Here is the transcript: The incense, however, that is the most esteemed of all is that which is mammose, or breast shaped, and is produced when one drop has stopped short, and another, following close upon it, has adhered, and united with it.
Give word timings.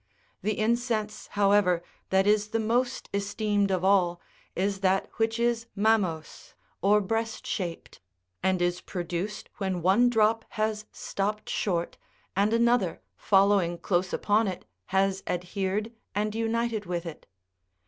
The 0.41 0.57
incense, 0.57 1.27
however, 1.33 1.83
that 2.09 2.25
is 2.25 2.47
the 2.47 2.59
most 2.59 3.07
esteemed 3.13 3.69
of 3.69 3.85
all 3.85 4.19
is 4.55 4.79
that 4.79 5.07
which 5.17 5.37
is 5.39 5.67
mammose, 5.77 6.55
or 6.81 6.99
breast 7.01 7.45
shaped, 7.45 7.99
and 8.41 8.63
is 8.63 8.81
produced 8.81 9.47
when 9.57 9.83
one 9.83 10.09
drop 10.09 10.43
has 10.57 10.87
stopped 10.91 11.51
short, 11.51 11.99
and 12.35 12.51
another, 12.51 12.99
following 13.15 13.77
close 13.77 14.11
upon 14.11 14.47
it, 14.47 14.65
has 14.87 15.21
adhered, 15.27 15.91
and 16.15 16.33
united 16.33 16.87
with 16.87 17.05
it. 17.05 17.27